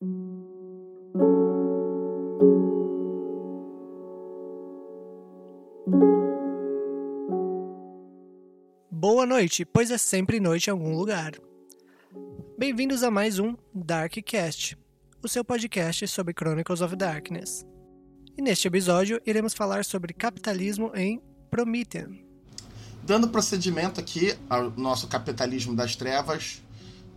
Boa 0.00 0.10
noite, 9.26 9.64
pois 9.64 9.90
é 9.90 9.98
sempre 9.98 10.38
noite 10.38 10.68
em 10.68 10.70
algum 10.70 10.96
lugar. 10.96 11.32
Bem-vindos 12.56 13.02
a 13.02 13.10
mais 13.10 13.40
um 13.40 13.56
Darkcast, 13.74 14.78
o 15.20 15.26
seu 15.28 15.44
podcast 15.44 16.06
sobre 16.06 16.32
Chronicles 16.32 16.80
of 16.80 16.94
Darkness. 16.94 17.66
E 18.36 18.42
neste 18.42 18.68
episódio 18.68 19.20
iremos 19.26 19.52
falar 19.52 19.84
sobre 19.84 20.14
capitalismo 20.14 20.92
em 20.94 21.20
Promethean. 21.50 22.12
Dando 23.02 23.30
procedimento 23.30 23.98
aqui 23.98 24.38
ao 24.48 24.70
nosso 24.70 25.08
capitalismo 25.08 25.74
das 25.74 25.96
trevas, 25.96 26.62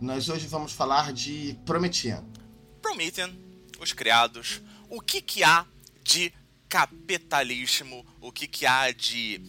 nós 0.00 0.28
hoje 0.28 0.48
vamos 0.48 0.72
falar 0.72 1.12
de 1.12 1.56
Promethean. 1.64 2.24
Promethean, 2.92 3.34
os 3.80 3.94
criados, 3.94 4.60
o 4.90 5.00
que 5.00 5.22
que 5.22 5.42
há 5.42 5.64
de 6.02 6.30
capitalismo, 6.68 8.06
o 8.20 8.30
que 8.30 8.46
que 8.46 8.66
há 8.66 8.92
de, 8.92 9.40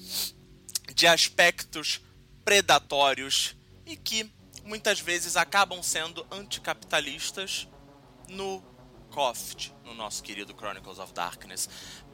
de 0.95 1.05
aspectos 1.05 1.99
predatórios 2.45 3.53
e 3.85 3.97
que 3.97 4.31
muitas 4.63 5.01
vezes 5.01 5.35
acabam 5.35 5.83
sendo 5.83 6.25
anticapitalistas 6.31 7.67
no 8.29 8.63
Coft, 9.11 9.73
no 9.83 9.93
nosso 9.93 10.23
querido 10.23 10.53
Chronicles 10.53 10.97
of 10.97 11.11
Darkness. 11.13 11.67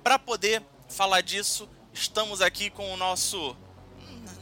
Para 0.04 0.18
poder 0.18 0.64
falar 0.90 1.22
disso, 1.22 1.70
estamos 1.94 2.42
aqui 2.42 2.72
com 2.72 2.92
o 2.92 2.98
nosso 2.98 3.56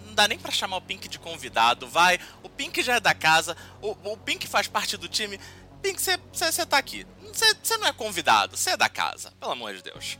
não 0.05 0.15
dá 0.15 0.25
nem 0.25 0.39
para 0.39 0.53
chamar 0.53 0.77
o 0.77 0.81
Pink 0.81 1.09
de 1.09 1.19
convidado, 1.19 1.85
vai. 1.85 2.17
O 2.41 2.49
Pink 2.49 2.81
já 2.81 2.95
é 2.95 2.99
da 3.01 3.13
casa, 3.13 3.57
o, 3.81 3.91
o 4.09 4.17
Pink 4.17 4.47
faz 4.47 4.69
parte 4.69 4.95
do 4.95 5.09
time. 5.09 5.37
Pink, 5.87 6.01
você 6.01 6.65
tá 6.65 6.77
aqui. 6.77 7.05
Você 7.31 7.77
não 7.77 7.87
é 7.87 7.93
convidado, 7.93 8.57
você 8.57 8.71
é 8.71 8.77
da 8.77 8.89
casa, 8.89 9.31
pelo 9.39 9.51
amor 9.51 9.73
de 9.73 9.81
Deus. 9.81 10.17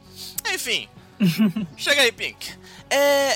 Enfim, 0.53 0.87
chega 1.75 2.01
aí, 2.01 2.11
Pink. 2.11 2.53
É. 2.89 3.33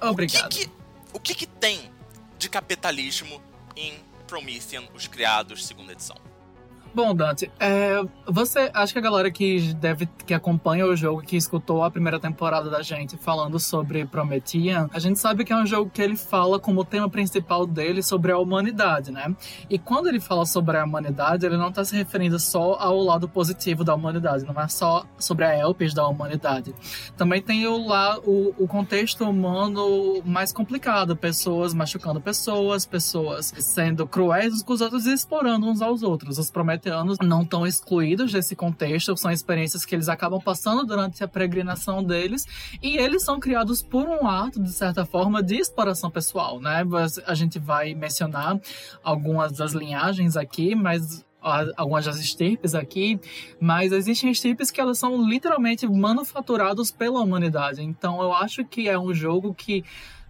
Obrigado. 0.00 0.46
O 0.46 0.48
que, 0.48 0.66
que, 0.66 0.72
o 1.14 1.20
que, 1.20 1.34
que 1.34 1.46
tem 1.46 1.90
de 2.38 2.48
capitalismo 2.48 3.42
em 3.74 3.98
Promethean, 4.28 4.84
os 4.94 5.06
criados, 5.08 5.66
segunda 5.66 5.92
edição? 5.92 6.16
Bom, 6.96 7.14
Dante, 7.14 7.52
é, 7.60 8.02
você 8.26 8.70
acho 8.72 8.94
que 8.94 8.98
a 8.98 9.02
galera 9.02 9.30
que 9.30 9.74
deve 9.74 10.08
que 10.24 10.32
acompanha 10.32 10.86
o 10.86 10.96
jogo, 10.96 11.20
que 11.20 11.36
escutou 11.36 11.84
a 11.84 11.90
primeira 11.90 12.18
temporada 12.18 12.70
da 12.70 12.80
gente 12.80 13.18
falando 13.18 13.60
sobre 13.60 14.06
Promethean, 14.06 14.88
a 14.90 14.98
gente 14.98 15.18
sabe 15.18 15.44
que 15.44 15.52
é 15.52 15.56
um 15.56 15.66
jogo 15.66 15.90
que 15.92 16.00
ele 16.00 16.16
fala 16.16 16.58
como 16.58 16.86
tema 16.86 17.06
principal 17.10 17.66
dele 17.66 18.02
sobre 18.02 18.32
a 18.32 18.38
humanidade, 18.38 19.12
né? 19.12 19.36
E 19.68 19.78
quando 19.78 20.08
ele 20.08 20.18
fala 20.18 20.46
sobre 20.46 20.78
a 20.78 20.84
humanidade, 20.86 21.44
ele 21.44 21.58
não 21.58 21.68
está 21.68 21.84
se 21.84 21.94
referindo 21.94 22.38
só 22.38 22.76
ao 22.80 22.98
lado 22.98 23.28
positivo 23.28 23.84
da 23.84 23.94
humanidade, 23.94 24.46
não 24.46 24.58
é 24.58 24.66
só 24.66 25.04
sobre 25.18 25.44
a 25.44 25.54
Elpis 25.54 25.92
da 25.92 26.08
humanidade. 26.08 26.74
Também 27.14 27.42
tem 27.42 27.66
o, 27.66 27.86
lá, 27.86 28.18
o, 28.20 28.54
o 28.56 28.66
contexto 28.66 29.22
humano 29.28 30.22
mais 30.24 30.50
complicado, 30.50 31.14
pessoas 31.14 31.74
machucando 31.74 32.22
pessoas, 32.22 32.86
pessoas 32.86 33.52
sendo 33.58 34.06
cruéis 34.06 34.54
uns 34.54 34.62
com 34.62 34.72
os 34.72 34.80
outros 34.80 35.04
e 35.04 35.12
explorando 35.12 35.66
uns 35.66 35.82
aos 35.82 36.02
outros. 36.02 36.38
Os 36.38 36.50
Prometheanos 36.86 37.18
não 37.18 37.42
estão 37.42 37.66
excluídos 37.66 38.32
desse 38.32 38.54
contexto, 38.54 39.16
são 39.16 39.32
experiências 39.32 39.84
que 39.84 39.92
eles 39.92 40.08
acabam 40.08 40.40
passando 40.40 40.86
durante 40.86 41.22
a 41.24 41.26
peregrinação 41.26 42.02
deles, 42.02 42.46
e 42.80 42.96
eles 42.96 43.24
são 43.24 43.40
criados 43.40 43.82
por 43.82 44.06
um 44.06 44.28
ato, 44.28 44.62
de 44.62 44.72
certa 44.72 45.04
forma, 45.04 45.42
de 45.42 45.56
exploração 45.56 46.08
pessoal, 46.08 46.60
né? 46.60 46.84
A 47.26 47.34
gente 47.34 47.58
vai 47.58 47.92
mencionar 47.92 48.60
algumas 49.02 49.50
das 49.50 49.72
linhagens 49.72 50.36
aqui, 50.36 50.76
mas 50.76 51.26
algumas 51.76 52.04
das 52.04 52.18
estirpes 52.18 52.74
aqui, 52.74 53.20
mas 53.60 53.90
existem 53.92 54.30
estirpes 54.30 54.70
que 54.70 54.80
elas 54.80 54.98
são 54.98 55.28
literalmente 55.28 55.88
manufaturados 55.88 56.92
pela 56.92 57.20
humanidade. 57.20 57.82
Então 57.82 58.22
eu 58.22 58.32
acho 58.32 58.64
que 58.64 58.88
é 58.88 58.98
um 58.98 59.12
jogo 59.12 59.54
que 59.54 59.84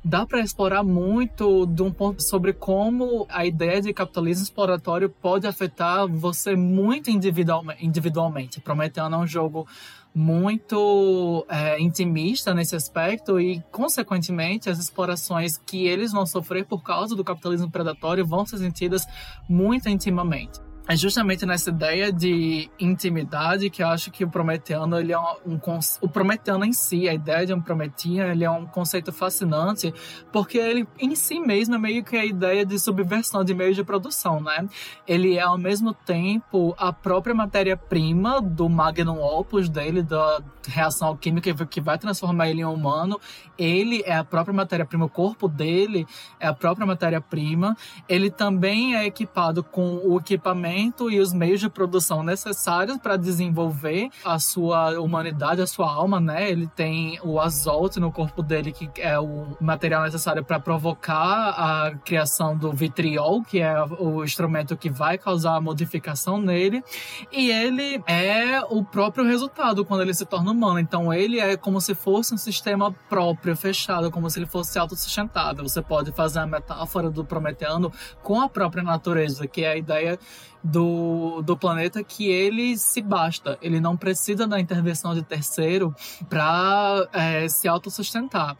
dá 0.07 0.25
para 0.25 0.39
explorar 0.39 0.85
muito 0.85 1.67
de 1.67 1.83
um 1.83 1.91
ponto 1.91 2.23
sobre 2.23 2.53
como 2.53 3.27
a 3.29 3.45
ideia 3.45 3.83
de 3.83 3.93
capitalismo 3.93 4.45
exploratório 4.45 5.11
pode 5.11 5.49
afetar 5.49 6.07
você 6.07 6.55
muito 6.55 7.11
individualmente. 7.11 7.85
individualmente. 7.85 8.61
Prometendo 8.61 9.17
um 9.17 9.27
jogo 9.27 9.67
muito 10.15 11.45
é, 11.49 11.81
intimista 11.81 12.55
nesse 12.55 12.77
aspecto 12.77 13.41
e, 13.41 13.61
consequentemente, 13.73 14.71
as 14.71 14.79
explorações 14.79 15.59
que 15.59 15.87
eles 15.87 16.13
vão 16.13 16.25
sofrer 16.25 16.65
por 16.65 16.85
causa 16.85 17.17
do 17.17 17.25
capitalismo 17.25 17.69
predatório 17.69 18.25
vão 18.25 18.47
ser 18.47 18.59
sentidas 18.59 19.05
muito 19.49 19.89
intimamente 19.89 20.66
é 20.89 20.95
justamente 20.95 21.45
nessa 21.45 21.71
ideia 21.71 22.13
de 22.13 22.71
intimidade 22.79 23.69
que 23.71 23.83
eu 23.83 23.89
acho 23.89 24.11
que 24.11 24.25
o 24.25 24.31
Prometeano 24.31 24.99
ele 24.99 25.13
é 25.13 25.19
um, 25.19 25.59
o 26.01 26.09
Prometeano 26.09 26.65
em 26.65 26.73
si, 26.73 27.09
a 27.09 27.15
ideia 27.15 27.45
de 27.45 27.53
um 27.53 27.61
Prometean, 27.61 28.29
ele 28.29 28.45
é 28.45 28.51
um 28.51 28.65
conceito 28.65 29.13
fascinante, 29.13 29.93
porque 30.31 30.59
ele 30.59 30.87
em 30.99 31.17
si 31.17 31.41
mesmo 31.41 31.75
é 31.75 31.79
meio 31.79 32.05
que 32.05 32.17
a 32.17 32.25
ideia 32.25 32.65
de 32.65 32.79
subversão 32.79 33.43
de 33.43 33.53
meio 33.53 33.75
de 33.75 33.83
produção, 33.83 34.41
né? 34.41 34.69
Ele 35.09 35.37
é 35.37 35.43
ao 35.43 35.59
mesmo 35.59 35.93
tempo 35.93 36.73
a 36.79 36.93
própria 36.93 37.35
matéria-prima 37.35 38.41
do 38.41 38.69
magnum 38.69 39.21
opus 39.21 39.69
dele, 39.69 40.03
da 40.03 40.41
reação 40.69 41.09
alquímica 41.09 41.53
que 41.67 41.81
vai 41.81 41.99
transformar 41.99 42.49
ele 42.49 42.61
em 42.61 42.65
humano. 42.65 43.21
Ele 43.59 44.03
é 44.07 44.17
a 44.17 44.25
própria 44.25 44.55
matéria-prima, 44.55 45.07
o 45.07 45.09
corpo 45.09 45.49
dele 45.49 46.07
é 46.39 46.47
a 46.47 46.55
própria 46.55 46.87
matéria-prima. 46.87 47.77
Ele 48.09 48.31
também 48.31 48.95
é 48.95 49.05
equipado 49.05 49.65
com 49.65 50.01
o 50.05 50.19
equipamento 50.19 50.76
e 51.11 51.21
os 51.21 51.33
meios 51.33 51.61
de 51.61 51.71
produção 51.71 52.23
necessários 52.23 52.99
para 52.99 53.17
desenvolver 53.17 54.11
a 54.25 54.39
sua 54.39 55.01
humanidade, 55.01 55.63
a 55.63 55.67
sua 55.67 55.91
alma, 55.91 56.21
né? 56.21 56.51
Ele 56.51 56.67
tem 56.67 57.19
o 57.23 57.41
azote 57.41 57.99
no 57.99 58.13
corpo 58.13 58.43
dele, 58.43 58.73
que 58.73 58.91
é 59.01 59.19
o 59.19 59.57
material 59.61 60.03
necessário 60.03 60.45
para 60.45 60.61
provocar 60.61 61.51
a 61.51 61.95
criação 62.05 62.57
do 62.57 62.73
vitriol, 62.73 63.43
que 63.43 63.61
é 63.61 63.75
o 63.99 64.23
instrumento 64.23 64.77
que 64.77 64.91
vai 64.91 65.17
causar 65.17 65.57
a 65.57 65.61
modificação 65.61 66.39
nele. 66.39 66.85
E 67.33 67.51
ele 67.51 68.03
é 68.07 68.61
o 68.69 68.85
próprio 68.85 69.25
resultado 69.25 69.85
quando 69.85 70.03
ele 70.03 70.15
se 70.15 70.27
torna 70.27 70.51
humano. 70.51 70.79
Então 70.79 71.13
ele 71.13 71.41
é 71.41 71.57
como 71.57 71.81
se 71.81 71.95
fosse 71.95 72.35
um 72.35 72.39
sistema 72.39 72.93
próprio, 73.09 73.57
fechado, 73.57 74.11
como 74.11 74.29
se 74.29 74.39
ele 74.39 74.47
fosse 74.47 74.79
autossustentável. 74.79 75.67
Você 75.67 75.81
pode 75.81 76.13
fazer 76.13 76.41
a 76.41 76.47
metáfora 76.47 77.11
do 77.11 77.25
Prometeano 77.25 77.91
com 78.23 78.41
a 78.41 78.49
própria 78.49 78.83
natureza, 78.83 79.47
que 79.47 79.63
é 79.63 79.73
a 79.73 79.77
ideia 79.77 80.19
do, 80.67 81.43
do 81.43 81.57
planeta 81.57 82.03
que 82.03 82.29
ele 82.29 82.77
se 82.77 83.01
basta. 83.01 83.59
Ele 83.63 83.81
não 83.81 83.97
precisa 83.97 84.47
da 84.47 84.59
intervenção 84.59 85.15
de 85.15 85.23
terceiro 85.23 85.95
para 86.29 87.09
é, 87.13 87.49
se 87.49 87.69
autossustentar. 87.69 88.57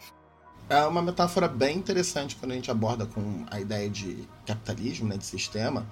É 0.69 0.85
uma 0.85 1.03
metáfora 1.03 1.47
bem 1.49 1.77
interessante 1.77 2.37
quando 2.37 2.53
a 2.53 2.55
gente 2.55 2.71
aborda 2.71 3.07
com 3.07 3.45
a 3.51 3.61
ideia 3.61 3.89
de 3.89 4.29
capitalismo, 4.45 5.09
né, 5.09 5.17
de 5.17 5.25
sistema, 5.25 5.87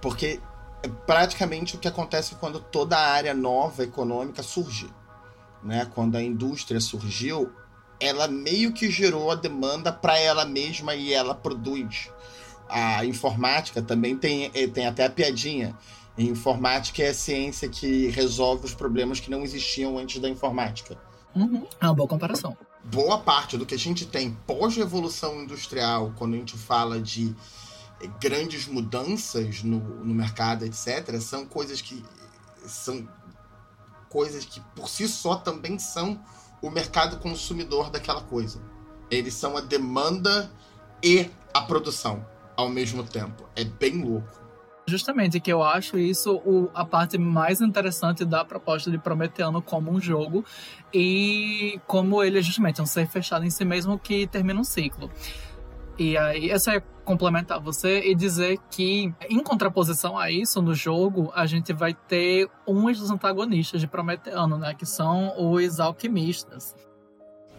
porque 0.00 0.40
é 0.82 0.88
praticamente 1.06 1.76
o 1.76 1.78
que 1.78 1.86
acontece 1.86 2.34
quando 2.36 2.60
toda 2.60 2.96
a 2.96 3.12
área 3.12 3.34
nova 3.34 3.82
econômica 3.84 4.42
surge. 4.42 4.88
Né? 5.62 5.88
Quando 5.94 6.16
a 6.16 6.22
indústria 6.22 6.80
surgiu, 6.80 7.52
ela 8.00 8.28
meio 8.28 8.72
que 8.72 8.90
gerou 8.90 9.30
a 9.30 9.34
demanda 9.34 9.92
para 9.92 10.18
ela 10.18 10.44
mesma 10.44 10.94
e 10.94 11.12
ela 11.12 11.34
produz 11.34 12.10
a 12.68 13.04
informática 13.04 13.82
também 13.82 14.16
tem, 14.16 14.50
eh, 14.54 14.66
tem 14.66 14.86
até 14.86 15.06
a 15.06 15.10
piadinha. 15.10 15.76
Informática 16.16 17.02
é 17.02 17.10
a 17.10 17.14
ciência 17.14 17.68
que 17.68 18.08
resolve 18.08 18.66
os 18.66 18.74
problemas 18.74 19.20
que 19.20 19.30
não 19.30 19.42
existiam 19.42 19.96
antes 19.98 20.20
da 20.20 20.28
informática. 20.28 20.98
Uhum. 21.34 21.66
É 21.80 21.86
uma 21.86 21.94
boa 21.94 22.08
comparação. 22.08 22.56
Boa 22.84 23.18
parte 23.18 23.56
do 23.56 23.64
que 23.64 23.74
a 23.74 23.78
gente 23.78 24.06
tem 24.06 24.32
pós-revolução 24.46 25.42
industrial, 25.42 26.12
quando 26.16 26.34
a 26.34 26.38
gente 26.38 26.56
fala 26.56 27.00
de 27.00 27.34
eh, 28.00 28.08
grandes 28.20 28.66
mudanças 28.66 29.62
no, 29.62 29.78
no 29.78 30.14
mercado, 30.14 30.64
etc., 30.64 31.20
são 31.20 31.46
coisas 31.46 31.80
que 31.80 32.04
são 32.66 33.08
coisas 34.08 34.44
que 34.44 34.60
por 34.74 34.88
si 34.88 35.06
só 35.06 35.36
também 35.36 35.78
são 35.78 36.20
o 36.60 36.70
mercado 36.70 37.18
consumidor 37.18 37.90
daquela 37.90 38.22
coisa. 38.22 38.60
Eles 39.10 39.34
são 39.34 39.56
a 39.56 39.60
demanda 39.60 40.50
e 41.02 41.30
a 41.54 41.60
produção 41.62 42.26
ao 42.58 42.68
mesmo 42.68 43.04
tempo. 43.04 43.44
É 43.54 43.62
bem 43.62 44.02
louco. 44.02 44.26
Justamente 44.84 45.38
que 45.38 45.52
eu 45.52 45.62
acho 45.62 45.96
isso 45.96 46.34
o, 46.44 46.68
a 46.74 46.84
parte 46.84 47.16
mais 47.16 47.60
interessante 47.60 48.24
da 48.24 48.44
proposta 48.44 48.90
de 48.90 48.98
Prometeano 48.98 49.62
como 49.62 49.92
um 49.92 50.00
jogo 50.00 50.44
e 50.92 51.78
como 51.86 52.22
ele 52.24 52.38
é 52.38 52.42
justamente 52.42 52.82
um 52.82 52.86
ser 52.86 53.06
fechado 53.06 53.44
em 53.44 53.50
si 53.50 53.64
mesmo 53.64 53.96
que 53.96 54.26
termina 54.26 54.58
um 54.58 54.64
ciclo. 54.64 55.08
E 55.96 56.16
aí, 56.16 56.50
essa 56.50 56.74
é 56.74 56.80
complementar 57.04 57.60
você 57.60 58.00
e 58.00 58.14
dizer 58.14 58.58
que, 58.70 59.12
em 59.28 59.42
contraposição 59.42 60.16
a 60.16 60.30
isso, 60.30 60.62
no 60.62 60.74
jogo, 60.74 61.30
a 61.34 61.44
gente 61.44 61.72
vai 61.72 61.92
ter 61.92 62.48
uns 62.66 62.98
dos 62.98 63.10
antagonistas 63.10 63.80
de 63.80 63.86
Prometeano, 63.86 64.58
né? 64.58 64.74
Que 64.74 64.86
são 64.86 65.34
os 65.36 65.80
alquimistas. 65.80 66.74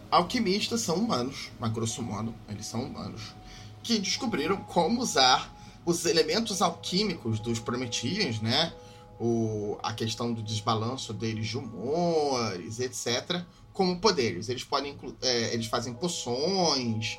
Alquimistas 0.10 0.82
são 0.82 0.96
humanos, 0.96 1.52
a 1.62 1.68
grosso 1.68 2.02
modo, 2.02 2.34
eles 2.50 2.66
são 2.66 2.82
humanos 2.82 3.36
que 3.90 3.98
descobriram 3.98 4.58
como 4.58 5.02
usar 5.02 5.52
os 5.84 6.06
elementos 6.06 6.62
alquímicos 6.62 7.40
dos 7.40 7.60
Prometheans, 7.60 8.40
né? 8.40 8.72
o, 9.20 9.80
a 9.82 9.94
questão 9.94 10.32
do 10.32 10.44
desbalanço 10.44 11.12
deles 11.12 11.48
de 11.48 11.58
humores, 11.58 12.80
etc., 12.80 13.42
como 13.74 14.00
poderes. 14.00 14.48
Eles 14.48 14.64
podem 14.64 14.96
é, 15.24 15.56
eles 15.56 15.66
fazem 15.66 15.92
poções, 15.96 17.18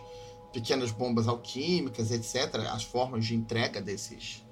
pequenas 0.53 0.93
bombas 0.93 1.27
alquímicas, 1.27 2.13
etc. 2.13 2.55
As 2.73 2.85
formas 2.85 3.27
de 3.27 3.35
entrega 3.35 3.81
desses, 3.81 4.47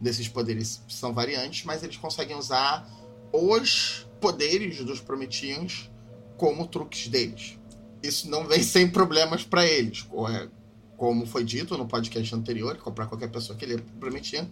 desses 0.00 0.26
poderes 0.26 0.82
são 0.88 1.14
variantes, 1.14 1.64
mas 1.64 1.84
eles 1.84 1.96
conseguem 1.96 2.36
usar 2.36 2.90
os 3.32 4.04
poderes 4.20 4.84
dos 4.84 5.00
Prometians 5.00 5.88
como 6.36 6.66
truques 6.66 7.06
deles. 7.06 7.56
Isso 8.02 8.28
não 8.28 8.48
vem 8.48 8.62
sem 8.64 8.90
problemas 8.90 9.44
para 9.44 9.64
eles. 9.64 10.04
É, 10.28 10.61
como 10.96 11.26
foi 11.26 11.44
dito 11.44 11.76
no 11.76 11.86
podcast 11.86 12.34
anterior, 12.34 12.76
para 12.92 13.06
qualquer 13.06 13.30
pessoa 13.30 13.58
que 13.58 13.64
ele 13.64 13.74
é 13.74 13.78
Prometian, 13.98 14.48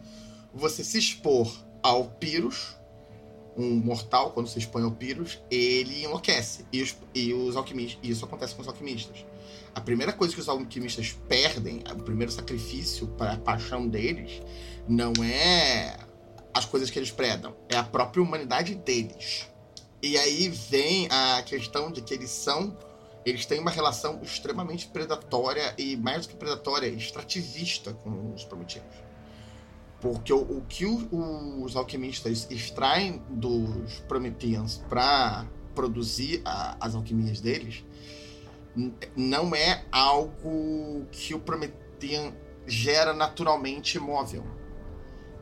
você 0.53 0.83
se 0.83 0.99
expor 0.99 1.51
ao 1.83 2.05
Pyrrhus, 2.05 2.77
um 3.57 3.75
mortal, 3.77 4.31
quando 4.33 4.49
se 4.49 4.59
expõe 4.59 4.83
ao 4.83 4.93
Pyrrhus, 4.93 5.39
ele 5.51 6.05
enlouquece. 6.05 6.65
E 6.73 6.83
os, 6.83 6.97
e 7.15 7.33
os 7.35 7.57
alquimistas, 7.57 7.99
isso 8.03 8.25
acontece 8.25 8.55
com 8.55 8.63
os 8.63 8.69
alquimistas. 8.69 9.25
A 9.75 9.81
primeira 9.81 10.13
coisa 10.13 10.35
que 10.35 10.41
os 10.41 10.49
alquimistas 10.49 11.13
perdem, 11.29 11.83
o 11.91 12.03
primeiro 12.03 12.33
sacrifício 12.33 13.07
para 13.09 13.35
a 13.35 13.37
paixão 13.37 13.87
deles, 13.87 14.43
não 14.89 15.13
é 15.23 15.97
as 16.53 16.65
coisas 16.65 16.91
que 16.91 16.99
eles 16.99 17.11
predam, 17.11 17.55
é 17.69 17.77
a 17.77 17.85
própria 17.85 18.23
humanidade 18.23 18.75
deles. 18.75 19.47
E 20.03 20.17
aí 20.17 20.49
vem 20.49 21.07
a 21.11 21.43
questão 21.43 21.91
de 21.93 22.01
que 22.01 22.15
eles 22.15 22.31
são. 22.31 22.77
Eles 23.25 23.45
têm 23.45 23.61
uma 23.61 23.71
relação 23.71 24.21
extremamente 24.23 24.87
predatória 24.89 25.75
e, 25.77 25.97
mais 25.97 26.27
do 26.27 26.31
que 26.31 26.37
predatória, 26.37 26.87
extrativista 26.87 27.93
com 27.93 28.33
os 28.35 28.45
prometidos. 28.45 28.97
Porque 30.01 30.33
o, 30.33 30.41
o 30.41 30.63
que 30.67 30.87
o, 30.87 31.63
os 31.63 31.77
alquimistas 31.77 32.47
extraem 32.51 33.23
dos 33.29 34.01
Prometheans 34.09 34.79
para 34.89 35.47
produzir 35.75 36.41
a, 36.45 36.77
as 36.81 36.95
alquimias 36.95 37.41
deles 37.41 37.85
não 39.17 39.55
é 39.55 39.85
algo 39.91 41.07
que 41.11 41.35
o 41.35 41.41
Promethean 41.41 42.33
gera 42.67 43.13
naturalmente 43.13 43.99
móvel. 43.99 44.45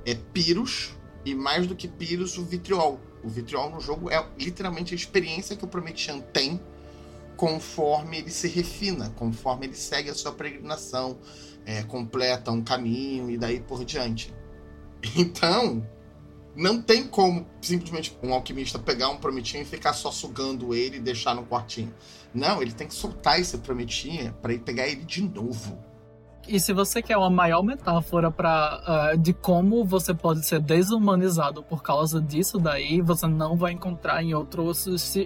É 0.05 0.15
Pyrrhus 0.15 0.95
e 1.25 1.35
mais 1.35 1.67
do 1.67 1.77
que 1.77 1.87
Pyrrhus, 1.87 2.39
o 2.39 2.45
Vitriol. 2.45 2.99
O 3.23 3.29
Vitriol 3.29 3.71
no 3.71 3.81
jogo 3.81 4.11
é 4.11 4.27
literalmente 4.39 4.95
a 4.95 4.97
experiência 4.97 5.57
que 5.57 5.65
o 5.65 5.69
Promethean 5.69 6.21
tem 6.21 6.61
conforme 7.39 8.19
ele 8.19 8.31
se 8.31 8.49
refina, 8.49 9.11
conforme 9.11 9.67
ele 9.67 9.77
segue 9.77 10.11
a 10.11 10.15
sua 10.15 10.33
peregrinação, 10.33 11.17
é, 11.65 11.85
completa 11.85 12.51
um 12.51 12.65
caminho 12.65 13.31
e 13.31 13.39
daí 13.39 13.61
por 13.61 13.85
diante. 13.85 14.35
Então, 15.17 15.87
não 16.57 16.83
tem 16.83 17.07
como 17.07 17.47
simplesmente 17.63 18.19
um 18.21 18.35
alquimista 18.35 18.81
pegar 18.81 19.11
um 19.11 19.19
Prometinha 19.19 19.63
e 19.63 19.65
ficar 19.65 19.93
só 19.93 20.11
sugando 20.11 20.75
ele 20.75 20.97
e 20.97 21.01
deixar 21.01 21.37
no 21.37 21.47
quartinho. 21.47 21.95
Não, 22.35 22.61
ele 22.61 22.73
tem 22.73 22.89
que 22.89 22.95
soltar 22.95 23.39
esse 23.39 23.57
Prometinha 23.59 24.33
para 24.43 24.53
ir 24.53 24.59
pegar 24.59 24.89
ele 24.89 25.05
de 25.05 25.23
novo. 25.23 25.79
E 26.49 26.59
se 26.59 26.73
você 26.73 27.03
quer 27.03 27.19
uma 27.19 27.29
maior 27.29 27.63
metáfora 27.63 28.31
para 28.31 29.13
uh, 29.15 29.19
de 29.19 29.35
como 29.35 29.85
você 29.85 30.15
pode 30.15 30.47
ser 30.47 30.61
desumanizado 30.61 31.63
por 31.63 31.83
causa 31.83 32.23
disso 32.23 32.59
daí, 32.59 33.03
você 33.03 33.27
não 33.27 33.55
vai 33.55 33.73
encontrar 33.73 34.23
em 34.23 34.33
outro, 34.33 34.73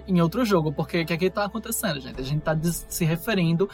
em 0.05 0.21
outro 0.21 0.43
jogo. 0.43 0.73
Porque 0.73 1.01
o 1.01 1.05
que 1.05 1.13
aqui 1.13 1.25
está 1.27 1.45
acontecendo, 1.45 2.01
gente? 2.01 2.19
A 2.19 2.23
gente 2.23 2.39
está 2.39 2.57
se 2.61 3.05
referindo 3.05 3.69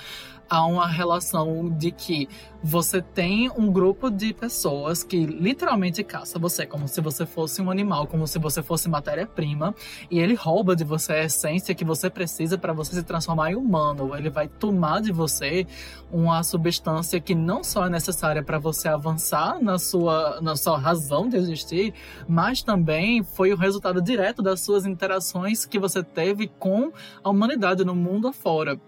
há 0.50 0.66
uma 0.66 0.88
relação 0.88 1.70
de 1.70 1.92
que 1.92 2.28
você 2.62 3.02
tem 3.02 3.50
um 3.50 3.72
grupo 3.72 4.10
de 4.10 4.34
pessoas 4.34 5.02
que 5.04 5.26
literalmente 5.26 6.04
caça 6.04 6.38
você 6.38 6.66
como 6.66 6.88
se 6.88 7.00
você 7.00 7.26
fosse 7.26 7.62
um 7.62 7.72
animal, 7.72 8.08
como 8.08 8.28
se 8.28 8.38
você 8.38 8.62
fosse 8.62 8.90
matéria-prima, 8.90 9.74
e 10.12 10.20
ele 10.20 10.34
rouba 10.34 10.76
de 10.76 10.84
você 10.84 11.14
a 11.14 11.24
essência 11.24 11.74
que 11.74 11.86
você 11.86 12.10
precisa 12.10 12.58
para 12.58 12.74
você 12.74 12.96
se 12.96 13.04
transformar 13.04 13.52
em 13.52 13.56
humano. 13.56 14.16
Ele 14.16 14.30
vai 14.30 14.48
tomar 14.48 15.02
de 15.02 15.12
você 15.12 15.66
uma 16.12 16.44
substância 16.44 17.20
que 17.20 17.36
não 17.36 17.64
só 17.64 17.86
é 17.86 17.90
necessária 17.90 18.44
para 18.44 18.60
você 18.60 18.90
avançar 18.90 19.62
na 19.62 19.78
sua, 19.78 20.42
na 20.42 20.56
sua 20.56 20.78
razão 20.78 21.30
de 21.30 21.38
existir, 21.38 21.94
mas 22.28 22.62
também 22.62 23.24
foi 23.24 23.54
o 23.54 23.58
resultado 23.58 24.02
direto 24.02 24.42
das 24.42 24.62
suas 24.62 24.86
interações 24.86 25.66
que 25.66 25.80
você 25.80 26.04
teve 26.04 26.48
com 26.48 26.92
a 27.24 27.30
humanidade 27.30 27.86
no 27.86 27.96
mundo 27.96 28.28
afora. 28.28 28.80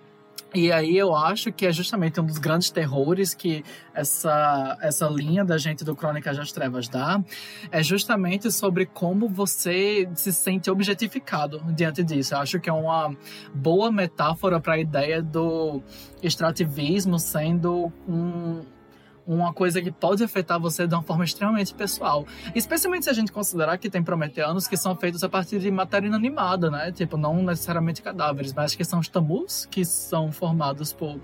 E 0.54 0.72
aí 0.72 0.98
eu 0.98 1.16
acho 1.16 1.52
que 1.52 1.66
é 1.66 1.72
justamente 1.72 2.20
um 2.20 2.26
dos 2.26 2.38
grandes 2.38 2.70
terrores 2.70 3.34
que 3.34 3.64
essa, 3.94 4.78
essa 4.82 5.08
linha 5.08 5.46
da 5.46 5.58
gente 5.58 5.84
do 5.84 5.96
Crônicas 5.96 6.36
das 6.36 6.52
Trevas 6.52 6.90
dá, 6.90 7.24
é 7.72 7.82
justamente 7.82 8.52
sobre 8.52 8.86
como 8.86 9.30
você 9.30 10.10
se 10.14 10.34
sente 10.34 10.70
objetificado 10.70 11.62
diante 11.74 12.04
disso. 12.04 12.34
Eu 12.34 12.40
acho 12.40 12.60
que 12.60 12.70
é 12.70 12.74
uma 12.74 13.16
boa 13.54 13.92
metáfora 13.92 14.60
para 14.60 14.74
a 14.74 14.80
ideia 14.80 15.22
do 15.22 15.82
extrativismo 16.22 17.18
sendo 17.18 17.92
um, 18.08 18.62
uma 19.26 19.54
coisa 19.54 19.82
que 19.82 19.92
pode 19.92 20.24
afetar 20.24 20.60
você 20.60 20.88
de 20.88 20.94
uma 20.94 21.04
forma 21.04 21.24
extremamente 21.24 21.74
pessoal. 21.74 22.26
Especialmente 22.56 23.06
se 23.06 23.10
a 23.10 23.14
gente 23.14 23.32
considerar 23.32 23.78
que 23.78 23.90
tem 23.90 24.04
prometeanos 24.04 24.68
que 24.68 24.78
são 24.78 24.96
feitos 24.96 25.24
a 25.24 25.30
partir 25.30 25.60
de 25.60 25.70
matéria 25.72 26.08
inanimada, 26.08 26.70
né? 26.70 26.92
Tipo, 26.92 27.18
não 27.18 27.42
necessariamente 27.42 28.02
cadáveres, 28.02 28.54
mas 28.54 28.76
que 28.76 28.84
são 28.84 29.00
os 29.00 29.08
tamus 29.08 29.66
que 29.70 29.86
são 29.86 30.32
formados 30.32 30.94
por 30.94 31.20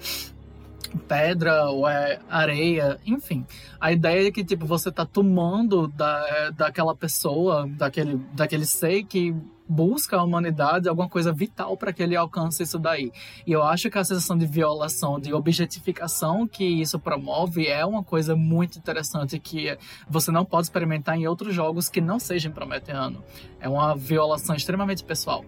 pedra 1.08 1.66
ou 1.66 1.88
é 1.88 2.20
areia, 2.30 2.98
enfim. 3.06 3.46
A 3.80 3.92
ideia 3.92 4.28
é 4.28 4.32
que 4.32 4.44
tipo 4.44 4.66
você 4.66 4.92
tá 4.92 5.06
tomando 5.06 5.88
da, 5.88 6.52
daquela 6.52 6.96
pessoa, 6.96 7.68
daquele 7.68 8.18
daquele 8.34 8.66
ser 8.66 9.04
que 9.04 9.36
busca 9.68 10.18
a 10.18 10.24
humanidade 10.24 10.88
alguma 10.88 11.10
coisa 11.10 11.32
vital 11.32 11.76
para 11.76 11.92
que 11.92 12.02
ele 12.02 12.16
alcance 12.16 12.64
isso 12.64 12.80
daí. 12.80 13.12
E 13.46 13.52
eu 13.52 13.64
acho 13.64 13.90
que 13.90 13.98
a 13.98 14.04
sensação 14.04 14.38
de 14.38 14.46
violação, 14.46 15.20
de 15.20 15.34
objetificação 15.34 16.48
que 16.48 16.64
isso 16.64 17.00
promove 17.00 17.68
é 17.68 17.86
uma 17.86 18.04
coisa 18.04 18.36
muito 18.36 18.78
interessante 18.78 19.40
que 19.40 19.78
você 20.10 20.32
não 20.32 20.46
pode 20.46 20.68
experimentar 20.68 21.18
em 21.18 21.28
outros 21.28 21.54
jogos 21.54 21.90
que 21.90 22.02
não 22.02 22.20
sejam 22.20 22.52
prometeano. 22.52 23.24
É 23.60 23.68
uma 23.68 23.96
violação 23.96 24.56
extremamente 24.56 25.04
pessoal. 25.04 25.44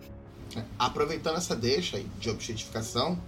Aproveitando 0.78 1.38
essa 1.38 1.56
deixa 1.56 2.02
de 2.20 2.30
objetificação, 2.30 3.20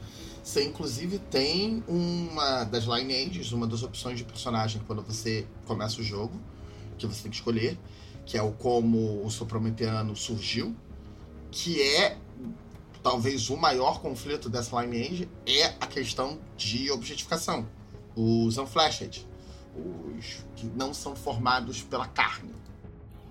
você 0.44 0.66
inclusive 0.66 1.20
tem 1.20 1.84
uma 1.88 2.64
das 2.64 2.86
lineages, 2.86 3.52
uma 3.52 3.68
das 3.68 3.84
opções 3.84 4.18
de 4.18 4.24
personagem 4.24 4.82
quando 4.88 5.04
você 5.04 5.46
começa 5.66 6.02
o 6.02 6.04
jogo, 6.04 6.34
que 6.98 7.06
você 7.06 7.24
tem 7.24 7.32
que 7.32 7.38
escolher, 7.38 7.78
que 8.26 8.38
é 8.38 8.42
o 8.42 8.52
como 8.52 9.26
o 9.26 9.30
Soprometeano 9.30 10.16
surgiu, 10.16 10.76
que 11.52 11.82
é 11.82 12.18
talvez 13.04 13.50
o 13.50 13.58
maior 13.58 14.00
conflito 14.00 14.50
dessa 14.50 14.82
lineage 14.82 15.28
é 15.46 15.66
a 15.80 15.88
questão 15.88 16.40
de 16.56 16.92
objetificação. 16.92 17.68
Os 18.16 18.58
unflashed, 18.58 19.26
os 19.76 20.46
que 20.56 20.66
não 20.68 20.94
são 20.94 21.16
formados 21.16 21.82
pela 21.82 22.08
carne. 22.08 22.54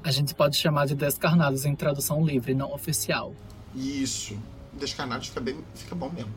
A 0.02 0.10
gente 0.10 0.34
pode 0.34 0.56
chamar 0.56 0.86
de 0.86 0.94
descarnados 0.94 1.64
em 1.64 1.74
tradução 1.74 2.24
livre, 2.24 2.54
não 2.54 2.72
oficial. 2.72 3.34
Isso. 3.74 4.38
Descarnados 4.72 5.28
fica, 5.28 5.40
bem, 5.40 5.58
fica 5.74 5.94
bom 5.94 6.08
mesmo. 6.08 6.32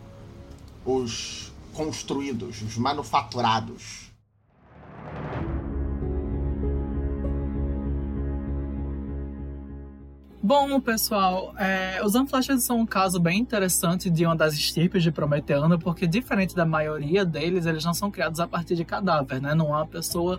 Os 0.85 1.51
construídos, 1.73 2.61
os 2.61 2.77
manufaturados. 2.77 4.02
Bom, 10.45 10.77
pessoal, 10.81 11.55
é, 11.57 12.01
os 12.03 12.15
Unflashed 12.15 12.59
são 12.59 12.81
um 12.81 12.85
caso 12.85 13.17
bem 13.17 13.39
interessante 13.39 14.09
de 14.09 14.25
uma 14.25 14.35
das 14.35 14.53
estirpes 14.55 15.01
de 15.01 15.09
Prometeano, 15.09 15.79
porque 15.79 16.05
diferente 16.05 16.53
da 16.53 16.65
maioria 16.65 17.23
deles, 17.23 17.65
eles 17.65 17.85
não 17.85 17.93
são 17.93 18.11
criados 18.11 18.41
a 18.41 18.45
partir 18.45 18.75
de 18.75 18.83
cadáver, 18.83 19.41
né? 19.41 19.55
Não 19.55 19.73
há 19.73 19.77
uma 19.77 19.87
pessoa 19.87 20.37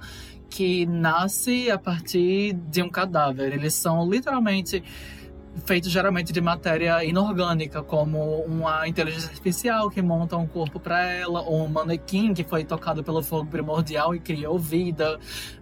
que 0.50 0.84
nasce 0.84 1.70
a 1.70 1.78
partir 1.78 2.52
de 2.52 2.82
um 2.82 2.90
cadáver. 2.90 3.54
Eles 3.54 3.72
são 3.72 4.06
literalmente 4.06 4.84
feito 5.64 5.88
geralmente 5.88 6.32
de 6.32 6.40
matéria 6.40 7.04
inorgânica, 7.04 7.82
como 7.82 8.42
uma 8.42 8.88
inteligência 8.88 9.28
artificial 9.28 9.90
que 9.90 10.02
monta 10.02 10.36
um 10.36 10.46
corpo 10.46 10.80
para 10.80 11.04
ela, 11.10 11.42
ou 11.42 11.64
um 11.64 11.68
manequim 11.68 12.34
que 12.34 12.44
foi 12.44 12.64
tocado 12.64 13.02
pelo 13.04 13.22
fogo 13.22 13.46
primordial 13.46 14.14
e 14.14 14.20
criou 14.20 14.58
vida. 14.58 15.18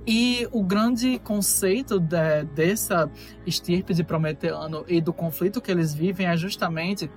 E 0.07 0.49
o 0.51 0.63
grande 0.63 1.19
conceito 1.19 2.01
de, 2.01 2.45
dessa 2.55 3.11
estirpe 3.47 3.95
de 3.95 4.03
Prometeano 4.03 4.85
e 4.89 5.01
do 5.01 5.13
conflito 5.13 5.61
que 5.61 5.71
eles 5.71 5.95
vivem 5.95 6.27
é 6.27 6.37
justamente 6.37 7.11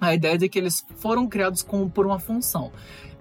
a 0.00 0.14
ideia 0.14 0.36
de 0.36 0.48
que 0.48 0.58
eles 0.58 0.84
foram 0.96 1.28
criados 1.28 1.62
com, 1.62 1.88
por 1.88 2.06
uma 2.06 2.18
função. 2.18 2.72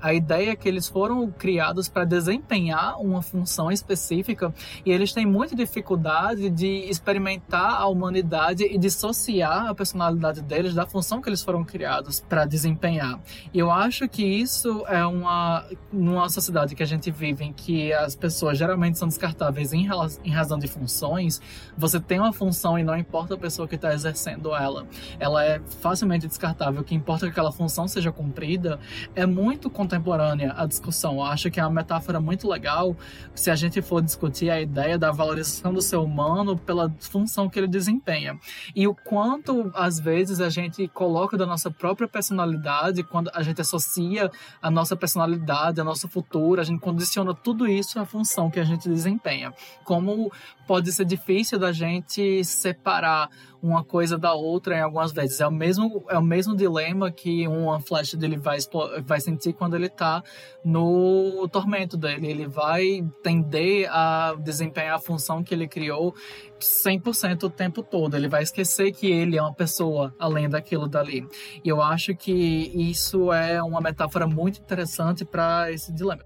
A 0.03 0.13
ideia 0.13 0.51
é 0.51 0.55
que 0.57 0.67
eles 0.67 0.85
foram 0.85 1.31
criados 1.31 1.87
para 1.87 2.03
desempenhar 2.03 3.01
uma 3.01 3.21
função 3.21 3.71
específica 3.71 4.53
e 4.85 4.91
eles 4.91 5.13
têm 5.13 5.25
muita 5.25 5.55
dificuldade 5.55 6.49
de 6.49 6.67
experimentar 6.89 7.81
a 7.81 7.87
humanidade 7.87 8.65
e 8.65 8.77
dissociar 8.77 9.67
a 9.67 9.73
personalidade 9.73 10.41
deles 10.41 10.73
da 10.73 10.85
função 10.85 11.21
que 11.21 11.29
eles 11.29 11.41
foram 11.41 11.63
criados 11.63 12.19
para 12.19 12.43
desempenhar. 12.43 13.17
E 13.53 13.59
eu 13.59 13.71
acho 13.71 14.09
que 14.09 14.25
isso 14.25 14.83
é 14.89 15.05
uma 15.05 15.65
numa 15.89 16.27
sociedade 16.27 16.75
que 16.75 16.83
a 16.83 16.85
gente 16.85 17.09
vive 17.09 17.45
em 17.45 17.53
que 17.53 17.93
as 17.93 18.13
pessoas 18.13 18.57
geralmente 18.57 18.97
são 18.97 19.07
descartáveis 19.07 19.71
em, 19.71 19.87
em 20.25 20.31
razão 20.31 20.59
de 20.59 20.67
funções, 20.67 21.41
você 21.77 21.97
tem 21.97 22.19
uma 22.19 22.33
função 22.33 22.77
e 22.77 22.83
não 22.83 22.97
importa 22.97 23.35
a 23.35 23.37
pessoa 23.37 23.69
que 23.69 23.75
está 23.75 23.93
exercendo 23.93 24.53
ela, 24.53 24.85
ela 25.17 25.45
é 25.45 25.61
facilmente 25.79 26.27
descartável. 26.27 26.81
O 26.81 26.83
que 26.83 26.93
importa 26.93 27.25
é 27.25 27.27
que 27.27 27.31
aquela 27.31 27.53
função 27.53 27.87
seja 27.87 28.11
cumprida. 28.11 28.79
É 29.15 29.25
muito 29.25 29.69
contemporânea 29.93 30.53
a 30.57 30.65
discussão. 30.65 31.15
Eu 31.15 31.23
acho 31.23 31.51
que 31.51 31.59
é 31.59 31.63
uma 31.63 31.71
metáfora 31.71 32.19
muito 32.19 32.47
legal 32.47 32.95
se 33.35 33.51
a 33.51 33.55
gente 33.55 33.81
for 33.81 34.01
discutir 34.01 34.49
a 34.49 34.59
ideia 34.59 34.97
da 34.97 35.11
valorização 35.11 35.73
do 35.73 35.81
ser 35.81 35.97
humano 35.97 36.57
pela 36.57 36.93
função 36.99 37.49
que 37.49 37.59
ele 37.59 37.67
desempenha. 37.67 38.37
E 38.75 38.87
o 38.87 38.95
quanto, 38.95 39.71
às 39.75 39.99
vezes, 39.99 40.41
a 40.41 40.49
gente 40.49 40.87
coloca 40.87 41.37
da 41.37 41.45
nossa 41.45 41.69
própria 41.69 42.07
personalidade, 42.07 43.03
quando 43.03 43.29
a 43.33 43.43
gente 43.43 43.61
associa 43.61 44.31
a 44.61 44.71
nossa 44.71 44.95
personalidade, 44.95 45.79
a 45.79 45.83
nosso 45.83 46.07
futuro, 46.07 46.59
a 46.59 46.63
gente 46.63 46.79
condiciona 46.79 47.33
tudo 47.33 47.67
isso 47.67 47.99
à 47.99 48.05
função 48.05 48.49
que 48.49 48.59
a 48.59 48.63
gente 48.63 48.89
desempenha. 48.89 49.53
Como 49.83 50.31
pode 50.67 50.91
ser 50.91 51.05
difícil 51.05 51.59
da 51.59 51.71
gente 51.71 52.43
separar 52.43 53.29
uma 53.63 53.81
coisa 53.81 54.17
da 54.17 54.33
outra 54.33 54.77
em 54.77 54.81
algumas 54.81 55.13
vezes. 55.13 55.39
É 55.39 55.47
o 55.47 55.51
mesmo, 55.51 56.03
é 56.09 56.17
o 56.17 56.23
mesmo 56.23 56.55
dilema 56.55 57.09
que 57.09 57.47
uma 57.47 57.79
flecha 57.79 58.17
dele 58.17 58.37
vai, 58.37 58.57
vai 59.05 59.21
sentir 59.21 59.53
quando 59.53 59.75
ele 59.75 59.85
está 59.85 60.21
no 60.65 61.47
tormento 61.47 61.95
dele. 61.95 62.27
Ele 62.27 62.45
vai 62.45 63.01
tender 63.23 63.89
a 63.89 64.35
desempenhar 64.37 64.95
a 64.95 64.99
função 64.99 65.41
que 65.41 65.53
ele 65.53 65.65
criou 65.67 66.13
100% 66.59 67.43
o 67.43 67.49
tempo 67.49 67.81
todo. 67.81 68.17
Ele 68.17 68.27
vai 68.27 68.43
esquecer 68.43 68.91
que 68.91 69.09
ele 69.09 69.37
é 69.37 69.41
uma 69.41 69.53
pessoa 69.53 70.13
além 70.19 70.49
daquilo 70.49 70.87
dali. 70.87 71.25
E 71.63 71.69
eu 71.69 71.81
acho 71.81 72.13
que 72.13 72.33
isso 72.75 73.31
é 73.31 73.63
uma 73.63 73.79
metáfora 73.79 74.27
muito 74.27 74.59
interessante 74.59 75.23
para 75.23 75.71
esse 75.71 75.93
dilema. 75.93 76.25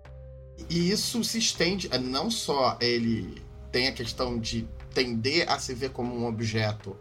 E 0.68 0.90
isso 0.90 1.24
se 1.24 1.38
estende 1.38 1.88
não 2.00 2.32
só 2.32 2.78
ele 2.82 3.46
tem 3.72 3.88
a 3.88 3.92
questão 3.92 4.40
de 4.40 4.68
tender 4.92 5.48
a 5.48 5.60
se 5.60 5.76
ver 5.76 5.92
como 5.92 6.16
um 6.16 6.26
objeto 6.26 6.98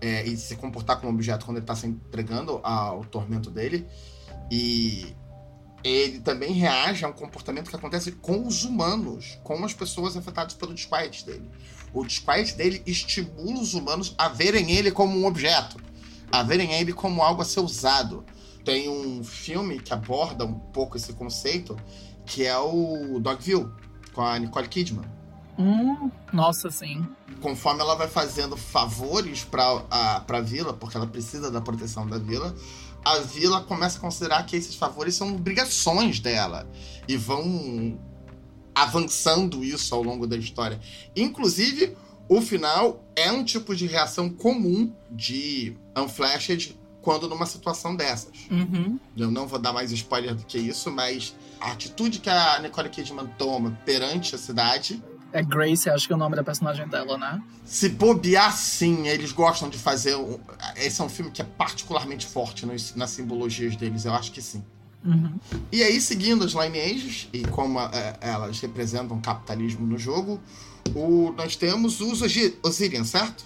é, 0.00 0.24
e 0.26 0.36
se 0.36 0.56
comportar 0.56 0.98
como 0.98 1.12
objeto 1.12 1.44
quando 1.44 1.58
ele 1.58 1.64
está 1.64 1.74
se 1.74 1.86
entregando 1.86 2.60
ao 2.62 3.04
tormento 3.04 3.50
dele. 3.50 3.86
E 4.50 5.14
ele 5.84 6.20
também 6.20 6.52
reage 6.52 7.04
a 7.04 7.08
um 7.08 7.12
comportamento 7.12 7.70
que 7.70 7.76
acontece 7.76 8.12
com 8.12 8.46
os 8.46 8.64
humanos, 8.64 9.38
com 9.42 9.64
as 9.64 9.74
pessoas 9.74 10.16
afetadas 10.16 10.54
pelo 10.54 10.74
disquiet 10.74 11.24
dele. 11.24 11.48
O 11.92 12.04
disquiet 12.04 12.54
dele 12.54 12.82
estimula 12.86 13.60
os 13.60 13.74
humanos 13.74 14.14
a 14.16 14.28
verem 14.28 14.70
ele 14.70 14.90
como 14.90 15.18
um 15.18 15.26
objeto, 15.26 15.76
a 16.30 16.42
verem 16.42 16.72
ele 16.72 16.92
como 16.92 17.22
algo 17.22 17.42
a 17.42 17.44
ser 17.44 17.60
usado. 17.60 18.24
Tem 18.64 18.88
um 18.88 19.24
filme 19.24 19.80
que 19.80 19.92
aborda 19.92 20.44
um 20.44 20.54
pouco 20.54 20.96
esse 20.96 21.12
conceito, 21.12 21.76
que 22.26 22.44
é 22.44 22.56
o 22.58 23.18
Dogville, 23.18 23.68
com 24.12 24.20
a 24.20 24.38
Nicole 24.38 24.68
Kidman 24.68 25.19
Hum, 25.60 26.10
nossa, 26.32 26.70
sim. 26.70 27.06
Conforme 27.42 27.82
ela 27.82 27.94
vai 27.94 28.08
fazendo 28.08 28.56
favores 28.56 29.44
para 29.44 29.84
a 29.90 30.20
pra 30.20 30.40
vila, 30.40 30.72
porque 30.72 30.96
ela 30.96 31.06
precisa 31.06 31.50
da 31.50 31.60
proteção 31.60 32.06
da 32.06 32.16
vila, 32.16 32.54
a 33.04 33.18
vila 33.18 33.60
começa 33.60 33.98
a 33.98 34.00
considerar 34.00 34.46
que 34.46 34.56
esses 34.56 34.74
favores 34.74 35.14
são 35.14 35.34
obrigações 35.34 36.18
dela. 36.18 36.66
E 37.06 37.16
vão 37.16 37.98
avançando 38.74 39.62
isso 39.62 39.94
ao 39.94 40.02
longo 40.02 40.26
da 40.26 40.36
história. 40.36 40.80
Inclusive, 41.14 41.94
o 42.26 42.40
final 42.40 43.04
é 43.14 43.30
um 43.30 43.44
tipo 43.44 43.76
de 43.76 43.86
reação 43.86 44.30
comum 44.30 44.90
de 45.10 45.76
Unflashed 45.94 46.78
quando 47.02 47.28
numa 47.28 47.44
situação 47.44 47.94
dessas. 47.94 48.46
Uhum. 48.50 48.98
Eu 49.16 49.30
não 49.30 49.46
vou 49.46 49.58
dar 49.58 49.72
mais 49.72 49.92
spoiler 49.92 50.34
do 50.34 50.44
que 50.44 50.58
isso, 50.58 50.90
mas 50.90 51.34
a 51.60 51.72
atitude 51.72 52.18
que 52.20 52.30
a 52.30 52.58
Nicole 52.60 52.88
Kidman 52.88 53.26
toma 53.38 53.78
perante 53.84 54.34
a 54.34 54.38
cidade 54.38 55.02
é 55.32 55.42
Grace, 55.42 55.88
acho 55.88 56.06
que 56.06 56.12
é 56.12 56.16
o 56.16 56.18
nome 56.18 56.36
da 56.36 56.44
personagem 56.44 56.88
dela, 56.88 57.16
né? 57.16 57.42
Se 57.64 57.88
bobear, 57.88 58.56
sim. 58.56 59.08
Eles 59.08 59.32
gostam 59.32 59.68
de 59.68 59.78
fazer. 59.78 60.16
Um... 60.16 60.38
Esse 60.76 61.00
é 61.00 61.04
um 61.04 61.08
filme 61.08 61.30
que 61.30 61.40
é 61.40 61.44
particularmente 61.44 62.26
forte 62.26 62.66
nos, 62.66 62.94
nas 62.94 63.10
simbologias 63.10 63.76
deles, 63.76 64.04
eu 64.04 64.12
acho 64.12 64.32
que 64.32 64.42
sim. 64.42 64.62
Uhum. 65.04 65.34
E 65.72 65.82
aí, 65.82 66.00
seguindo 66.00 66.44
as 66.44 66.52
lineages 66.52 67.28
e 67.32 67.42
como 67.46 67.80
é, 67.80 68.16
elas 68.20 68.60
representam 68.60 69.16
o 69.16 69.20
capitalismo 69.20 69.86
no 69.86 69.98
jogo, 69.98 70.40
o, 70.94 71.32
nós 71.36 71.56
temos 71.56 72.00
os 72.00 72.20
Osirian, 72.62 73.04
certo? 73.04 73.44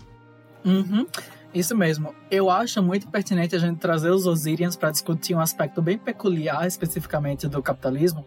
Uhum. 0.65 1.07
Isso 1.55 1.77
mesmo. 1.77 2.13
Eu 2.29 2.51
acho 2.51 2.83
muito 2.83 3.07
pertinente 3.09 3.55
a 3.55 3.59
gente 3.59 3.79
trazer 3.79 4.11
os 4.11 4.27
Osirians 4.27 4.75
para 4.75 4.91
discutir 4.91 5.35
um 5.37 5.41
aspecto 5.41 5.81
bem 5.81 5.97
peculiar, 5.97 6.67
especificamente 6.67 7.47
do 7.47 7.63
capitalismo, 7.63 8.27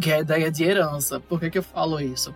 que 0.00 0.10
é 0.10 0.16
a 0.16 0.20
ideia 0.20 0.50
de 0.50 0.64
herança. 0.64 1.20
Por 1.20 1.40
que, 1.40 1.50
que 1.50 1.58
eu 1.58 1.62
falo 1.62 2.00
isso? 2.00 2.34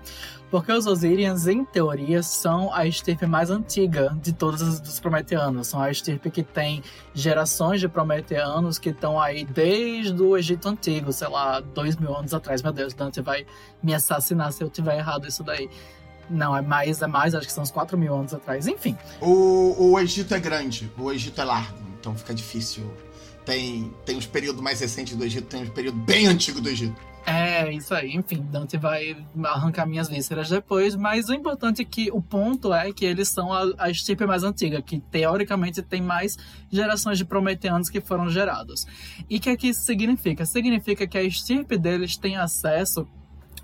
Porque 0.50 0.72
os 0.72 0.86
Osirians, 0.86 1.46
em 1.46 1.64
teoria, 1.64 2.22
são 2.24 2.74
a 2.74 2.84
estirpe 2.84 3.24
mais 3.24 3.50
antiga 3.50 4.16
de 4.20 4.32
todos 4.32 4.60
os 4.60 4.98
Prometeanos. 4.98 5.68
São 5.68 5.80
a 5.80 5.90
estirpe 5.90 6.28
que 6.28 6.42
tem 6.42 6.82
gerações 7.14 7.80
de 7.80 7.88
Prometeanos 7.88 8.76
que 8.76 8.90
estão 8.90 9.20
aí 9.20 9.44
desde 9.44 10.20
o 10.20 10.36
Egito 10.36 10.68
Antigo, 10.68 11.12
sei 11.12 11.28
lá, 11.28 11.60
dois 11.60 11.96
mil 11.96 12.16
anos 12.16 12.34
atrás. 12.34 12.62
Meu 12.62 12.72
Deus, 12.72 12.94
Dante 12.94 13.20
vai 13.20 13.46
me 13.80 13.94
assassinar 13.94 14.52
se 14.52 14.64
eu 14.64 14.68
tiver 14.68 14.98
errado 14.98 15.28
isso 15.28 15.44
daí. 15.44 15.70
Não, 16.28 16.56
é 16.56 16.62
mais, 16.62 17.00
é 17.00 17.06
mais, 17.06 17.34
acho 17.34 17.46
que 17.46 17.52
são 17.52 17.62
uns 17.62 17.72
4 17.72 17.98
mil 17.98 18.14
anos 18.14 18.32
atrás. 18.32 18.66
Enfim. 18.66 18.96
O, 19.20 19.92
o 19.92 19.98
Egito 20.00 20.34
é 20.34 20.38
grande, 20.38 20.90
o 20.96 21.10
Egito 21.10 21.40
é 21.40 21.44
largo, 21.44 21.78
então 21.98 22.14
fica 22.16 22.32
difícil. 22.32 22.88
Tem, 23.44 23.92
tem 24.04 24.16
os 24.16 24.26
períodos 24.26 24.62
mais 24.62 24.80
recentes 24.80 25.16
do 25.16 25.24
Egito, 25.24 25.46
tem 25.46 25.62
os 25.62 25.70
períodos 25.70 26.00
bem 26.02 26.26
antigos 26.26 26.60
do 26.60 26.68
Egito. 26.68 27.10
É, 27.26 27.70
isso 27.72 27.94
aí. 27.94 28.14
Enfim, 28.14 28.42
Dante 28.50 28.76
vai 28.76 29.16
arrancar 29.44 29.86
minhas 29.86 30.08
vísceras 30.08 30.48
depois, 30.48 30.96
mas 30.96 31.28
o 31.28 31.34
importante 31.34 31.82
é 31.82 31.84
que 31.84 32.10
o 32.10 32.20
ponto 32.20 32.72
é 32.72 32.92
que 32.92 33.04
eles 33.04 33.28
são 33.28 33.52
a, 33.52 33.70
a 33.78 33.90
estirpe 33.90 34.26
mais 34.26 34.42
antiga, 34.42 34.80
que 34.80 34.98
teoricamente 34.98 35.82
tem 35.82 36.00
mais 36.00 36.36
gerações 36.70 37.18
de 37.18 37.24
prometeanos 37.24 37.88
que 37.88 38.00
foram 38.00 38.28
gerados. 38.30 38.86
E 39.28 39.36
o 39.36 39.40
que, 39.40 39.50
é 39.50 39.56
que 39.56 39.68
isso 39.68 39.82
significa? 39.82 40.44
Significa 40.46 41.06
que 41.06 41.18
a 41.18 41.22
estirpe 41.22 41.76
deles 41.76 42.16
tem 42.16 42.36
acesso 42.36 43.06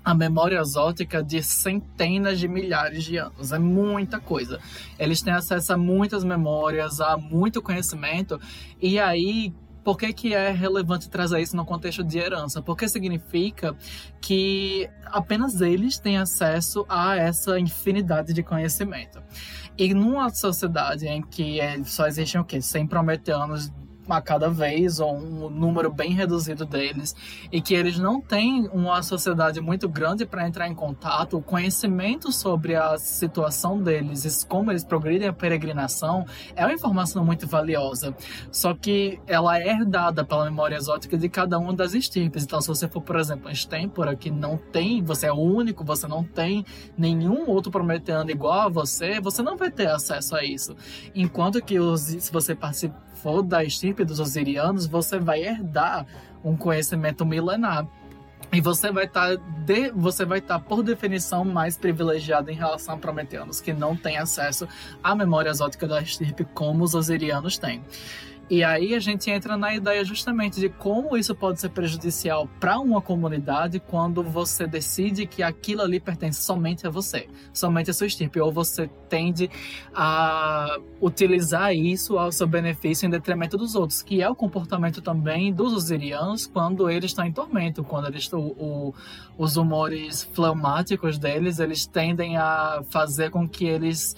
a 0.07 0.13
memória 0.13 0.61
exótica 0.61 1.21
de 1.21 1.43
centenas 1.43 2.39
de 2.39 2.47
milhares 2.47 3.03
de 3.03 3.17
anos. 3.17 3.51
É 3.51 3.59
muita 3.59 4.21
coisa. 4.21 4.57
Eles 4.97 5.21
têm 5.21 5.33
acesso 5.33 5.73
a 5.73 5.77
muitas 5.77 6.23
memórias, 6.23 7.01
a 7.01 7.17
muito 7.17 7.61
conhecimento, 7.61 8.39
e 8.81 8.97
aí 8.97 9.53
por 9.87 9.97
que, 9.97 10.11
que 10.11 10.33
é 10.33 10.51
relevante 10.51 11.09
trazer 11.09 11.39
isso 11.39 11.55
no 11.55 11.65
contexto 11.65 12.03
de 12.03 12.19
herança? 12.19 12.61
Porque 12.61 12.89
significa 12.89 13.73
que 14.19 14.89
apenas 15.05 15.61
eles 15.61 15.97
têm 15.97 16.17
acesso 16.17 16.85
a 16.89 17.15
essa 17.15 17.57
infinidade 17.57 18.33
de 18.33 18.43
conhecimento. 18.43 19.23
E 19.77 19.93
numa 19.93 20.29
sociedade 20.29 21.07
em 21.07 21.21
que 21.21 21.61
é, 21.61 21.81
só 21.85 22.05
existem 22.05 22.41
o 22.41 22.43
quê? 22.43 22.61
100 22.61 22.85
prometeanos 22.87 23.71
a 24.13 24.21
cada 24.21 24.49
vez, 24.49 24.99
ou 24.99 25.15
um 25.15 25.49
número 25.49 25.91
bem 25.91 26.11
reduzido 26.11 26.65
deles, 26.65 27.15
e 27.51 27.61
que 27.61 27.73
eles 27.73 27.97
não 27.97 28.21
têm 28.21 28.67
uma 28.69 29.01
sociedade 29.03 29.59
muito 29.61 29.87
grande 29.89 30.25
para 30.25 30.47
entrar 30.47 30.67
em 30.67 30.75
contato, 30.75 31.37
o 31.37 31.41
conhecimento 31.41 32.31
sobre 32.31 32.75
a 32.75 32.97
situação 32.97 33.81
deles 33.81 34.25
e 34.25 34.47
como 34.47 34.71
eles 34.71 34.83
progridem 34.83 35.27
a 35.27 35.33
peregrinação 35.33 36.25
é 36.55 36.63
uma 36.65 36.73
informação 36.73 37.25
muito 37.25 37.47
valiosa. 37.47 38.15
Só 38.51 38.73
que 38.73 39.19
ela 39.27 39.59
é 39.59 39.67
herdada 39.67 40.23
pela 40.23 40.45
memória 40.45 40.75
exótica 40.75 41.17
de 41.17 41.29
cada 41.29 41.57
uma 41.57 41.73
das 41.73 41.93
estirpes. 41.93 42.43
Então, 42.43 42.61
se 42.61 42.67
você 42.67 42.87
for, 42.87 43.01
por 43.01 43.17
exemplo, 43.17 43.49
um 43.49 43.55
Stempora, 43.55 44.15
que 44.15 44.29
não 44.29 44.57
tem, 44.57 45.03
você 45.03 45.27
é 45.27 45.31
o 45.31 45.39
único, 45.39 45.83
você 45.83 46.07
não 46.07 46.23
tem 46.23 46.65
nenhum 46.97 47.49
outro 47.49 47.71
prometeano 47.71 48.29
igual 48.31 48.61
a 48.61 48.69
você, 48.69 49.19
você 49.19 49.41
não 49.41 49.57
vai 49.57 49.71
ter 49.71 49.87
acesso 49.87 50.35
a 50.35 50.43
isso. 50.43 50.75
Enquanto 51.15 51.61
que 51.61 51.79
os, 51.79 52.01
se 52.01 52.31
você 52.31 52.55
participa 52.55 53.06
for 53.27 53.43
da 53.43 53.61
estirpe 53.61 54.05
dos 54.05 54.21
osirianos, 54.21 54.87
você 54.87 55.19
vai 55.19 55.43
herdar 55.43 56.05
um 56.41 56.55
conhecimento 56.55 57.25
milenar. 57.25 57.85
E 58.53 58.61
você 58.61 58.89
vai 58.89 59.03
estar, 59.03 59.35
tá 59.35 59.43
de, 59.65 59.91
você 59.91 60.23
vai 60.23 60.39
estar 60.39 60.59
tá, 60.59 60.65
por 60.65 60.81
definição, 60.81 61.43
mais 61.43 61.77
privilegiado 61.77 62.49
em 62.49 62.53
relação 62.55 62.95
a 62.95 62.97
prometeanos, 62.97 63.59
que 63.59 63.73
não 63.73 63.97
têm 63.97 64.17
acesso 64.17 64.65
à 65.03 65.13
memória 65.13 65.49
exótica 65.49 65.85
da 65.85 66.01
estirpe 66.01 66.45
como 66.45 66.85
os 66.85 66.95
osirianos 66.95 67.57
têm. 67.57 67.83
E 68.49 68.63
aí 68.63 68.95
a 68.95 68.99
gente 68.99 69.29
entra 69.29 69.57
na 69.57 69.75
ideia 69.75 70.05
justamente 70.05 70.57
de 70.57 70.69
como 70.69 71.17
isso 71.17 71.35
pode 71.35 71.59
ser 71.59 71.67
prejudicial 71.69 72.47
para 72.61 72.79
uma 72.79 73.01
comunidade 73.01 73.77
quando 73.77 74.23
você 74.23 74.65
decide 74.65 75.27
que 75.27 75.43
aquilo 75.43 75.81
ali 75.81 75.99
pertence 75.99 76.41
somente 76.41 76.87
a 76.87 76.89
você, 76.89 77.27
somente 77.51 77.91
a 77.91 77.93
sua 77.93 78.07
estirpe, 78.07 78.39
ou 78.39 78.49
você 78.49 78.89
tende 79.09 79.49
a 79.93 80.77
utilizar 81.01 81.75
isso 81.75 82.17
ao 82.17 82.31
seu 82.31 82.47
benefício 82.47 83.05
em 83.05 83.09
detrimento 83.09 83.57
dos 83.57 83.75
outros, 83.75 84.01
que 84.01 84.21
é 84.21 84.29
o 84.29 84.35
comportamento 84.35 85.01
também 85.01 85.53
dos 85.53 85.73
osirianos 85.73 86.47
quando 86.47 86.89
eles 86.89 87.11
estão 87.11 87.25
em 87.25 87.33
tormento, 87.33 87.83
quando 87.83 88.07
eles 88.07 88.23
estão, 88.23 88.39
o, 88.39 88.93
os 89.37 89.57
humores 89.57 90.23
fleumáticos 90.33 91.17
deles, 91.17 91.59
eles 91.59 91.85
tendem 91.85 92.37
a 92.37 92.81
fazer 92.89 93.29
com 93.29 93.45
que 93.47 93.65
eles 93.65 94.15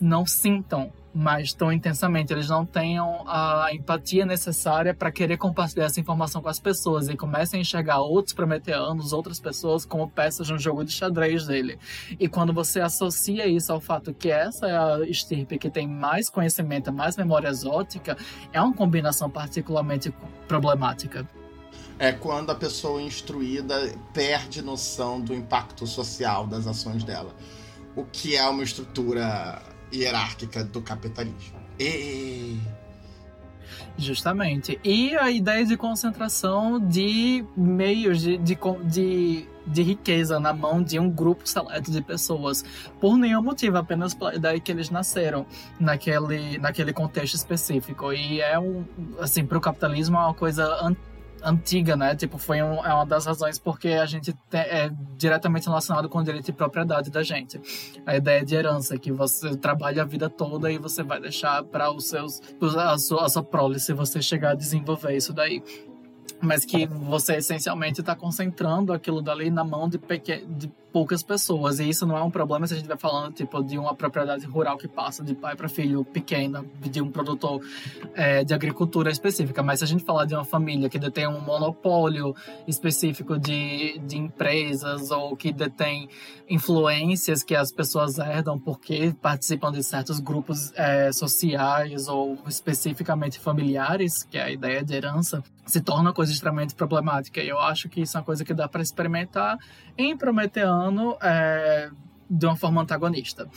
não 0.00 0.26
sintam 0.26 0.92
mais 1.14 1.52
tão 1.52 1.72
intensamente, 1.72 2.32
eles 2.32 2.48
não 2.48 2.64
tenham 2.64 3.24
a 3.26 3.70
empatia 3.72 4.24
necessária 4.24 4.94
para 4.94 5.10
querer 5.10 5.36
compartilhar 5.36 5.86
essa 5.86 5.98
informação 5.98 6.40
com 6.40 6.48
as 6.48 6.60
pessoas 6.60 7.08
e 7.08 7.16
comecem 7.16 7.58
a 7.58 7.60
enxergar 7.60 7.98
outros 7.98 8.34
prometeanos, 8.34 9.12
outras 9.12 9.40
pessoas 9.40 9.84
como 9.84 10.08
peças 10.08 10.46
de 10.46 10.54
um 10.54 10.58
jogo 10.58 10.84
de 10.84 10.92
xadrez 10.92 11.46
dele. 11.46 11.78
E 12.20 12.28
quando 12.28 12.52
você 12.52 12.80
associa 12.80 13.46
isso 13.46 13.72
ao 13.72 13.80
fato 13.80 14.14
que 14.14 14.30
essa 14.30 14.68
é 14.68 14.76
a 14.76 15.00
estirpe 15.08 15.58
que 15.58 15.70
tem 15.70 15.88
mais 15.88 16.30
conhecimento, 16.30 16.92
mais 16.92 17.16
memória 17.16 17.48
exótica, 17.48 18.16
é 18.52 18.60
uma 18.60 18.74
combinação 18.74 19.28
particularmente 19.28 20.14
problemática. 20.46 21.28
É 21.98 22.12
quando 22.12 22.50
a 22.50 22.54
pessoa 22.54 23.02
instruída 23.02 23.92
perde 24.12 24.62
noção 24.62 25.20
do 25.20 25.34
impacto 25.34 25.84
social 25.84 26.46
das 26.46 26.66
ações 26.66 27.02
dela. 27.02 27.34
O 27.96 28.04
que 28.04 28.36
é 28.36 28.48
uma 28.48 28.62
estrutura 28.62 29.60
hierárquica 29.92 30.64
do 30.64 30.80
capitalismo. 30.82 31.58
E... 31.78 32.58
Justamente. 33.96 34.78
E 34.84 35.16
a 35.16 35.30
ideia 35.30 35.64
de 35.64 35.76
concentração 35.76 36.78
de 36.78 37.44
meios 37.56 38.20
de, 38.20 38.38
de, 38.38 38.58
de, 38.84 39.48
de, 39.66 39.82
riqueza 39.82 40.38
na 40.38 40.52
mão 40.52 40.82
de 40.82 40.98
um 40.98 41.10
grupo 41.10 41.48
seleto 41.48 41.90
de 41.90 42.00
pessoas. 42.00 42.64
Por 43.00 43.16
nenhum 43.16 43.42
motivo, 43.42 43.76
apenas 43.76 44.14
pela 44.14 44.34
ideia 44.34 44.58
que 44.60 44.70
eles 44.70 44.88
nasceram 44.90 45.44
naquele, 45.80 46.58
naquele 46.58 46.92
contexto 46.92 47.34
específico. 47.34 48.12
E 48.12 48.40
é 48.40 48.58
um, 48.58 48.84
assim, 49.18 49.44
para 49.44 49.58
o 49.58 49.60
capitalismo 49.60 50.16
é 50.16 50.20
uma 50.20 50.34
coisa 50.34 50.64
antiga, 51.42 51.96
né? 51.96 52.14
Tipo, 52.14 52.38
foi 52.38 52.62
um, 52.62 52.84
é 52.84 52.92
uma 52.92 53.06
das 53.06 53.26
razões 53.26 53.58
porque 53.58 53.88
a 53.88 54.06
gente 54.06 54.34
é 54.52 54.90
diretamente 55.16 55.66
relacionado 55.66 56.08
com 56.08 56.18
o 56.18 56.24
direito 56.24 56.46
de 56.46 56.52
propriedade 56.52 57.10
da 57.10 57.22
gente. 57.22 57.60
A 58.06 58.16
ideia 58.16 58.44
de 58.44 58.54
herança, 58.54 58.98
que 58.98 59.12
você 59.12 59.56
trabalha 59.56 60.02
a 60.02 60.04
vida 60.04 60.28
toda 60.28 60.70
e 60.70 60.78
você 60.78 61.02
vai 61.02 61.20
deixar 61.20 61.62
para 61.64 61.90
os 61.90 62.08
seus 62.08 62.40
a 62.76 62.98
sua, 62.98 63.26
a 63.26 63.28
sua 63.28 63.42
prole 63.42 63.78
se 63.80 63.92
você 63.92 64.20
chegar 64.22 64.50
a 64.50 64.54
desenvolver 64.54 65.16
isso 65.16 65.32
daí 65.32 65.62
mas 66.40 66.64
que 66.64 66.86
você 66.86 67.36
essencialmente 67.36 68.00
está 68.00 68.14
concentrando 68.14 68.92
aquilo 68.92 69.20
dali 69.20 69.50
na 69.50 69.64
mão 69.64 69.88
de, 69.88 69.98
pequ... 69.98 70.46
de 70.46 70.70
poucas 70.92 71.22
pessoas. 71.22 71.78
E 71.78 71.88
isso 71.88 72.06
não 72.06 72.16
é 72.16 72.22
um 72.22 72.30
problema 72.30 72.66
se 72.66 72.74
a 72.74 72.76
gente 72.76 72.86
vai 72.86 72.96
falando 72.96 73.32
tipo 73.32 73.62
de 73.62 73.78
uma 73.78 73.94
propriedade 73.94 74.46
rural 74.46 74.76
que 74.76 74.88
passa 74.88 75.22
de 75.22 75.34
pai 75.34 75.54
para 75.54 75.68
filho 75.68 76.04
pequena, 76.04 76.64
de 76.80 77.00
um 77.00 77.10
produtor 77.10 77.60
é, 78.14 78.44
de 78.44 78.54
agricultura 78.54 79.10
específica. 79.10 79.62
Mas 79.62 79.80
se 79.80 79.84
a 79.84 79.88
gente 79.88 80.04
falar 80.04 80.24
de 80.24 80.34
uma 80.34 80.44
família 80.44 80.88
que 80.88 80.98
detém 80.98 81.26
um 81.26 81.40
monopólio 81.40 82.34
específico 82.66 83.38
de, 83.38 83.98
de 84.00 84.18
empresas 84.18 85.10
ou 85.10 85.36
que 85.36 85.52
detém 85.52 86.08
influências 86.48 87.42
que 87.42 87.54
as 87.54 87.70
pessoas 87.70 88.18
herdam 88.18 88.58
porque 88.58 89.14
participam 89.20 89.70
de 89.70 89.82
certos 89.82 90.18
grupos 90.18 90.72
é, 90.74 91.12
sociais 91.12 92.08
ou 92.08 92.38
especificamente 92.46 93.38
familiares, 93.38 94.22
que 94.24 94.38
é 94.38 94.44
a 94.44 94.50
ideia 94.50 94.82
de 94.82 94.94
herança, 94.94 95.42
se 95.66 95.82
torna 95.82 96.08
uma 96.08 96.14
coisa 96.14 96.32
extremamente 96.32 96.74
problemática. 96.74 97.42
E 97.42 97.48
eu 97.48 97.58
acho 97.58 97.88
que 97.88 98.00
isso 98.00 98.16
é 98.16 98.20
uma 98.20 98.24
coisa 98.24 98.44
que 98.44 98.54
dá 98.54 98.66
para 98.66 98.80
experimentar 98.80 99.58
em 99.98 100.16
Prometeano 100.16 100.77
é, 101.22 101.90
de 102.28 102.46
uma 102.46 102.56
forma 102.56 102.82
antagonista. 102.82 103.48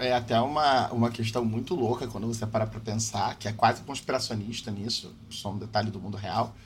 É 0.00 0.12
até 0.12 0.40
uma, 0.40 0.90
uma 0.90 1.10
questão 1.10 1.44
muito 1.44 1.76
louca 1.76 2.08
quando 2.08 2.26
você 2.26 2.44
para 2.44 2.66
para 2.66 2.80
pensar, 2.80 3.38
que 3.38 3.46
é 3.46 3.52
quase 3.52 3.82
conspiracionista 3.82 4.70
nisso, 4.72 5.14
só 5.30 5.52
um 5.52 5.58
detalhe 5.58 5.92
do 5.92 6.00
mundo 6.00 6.16
real, 6.16 6.56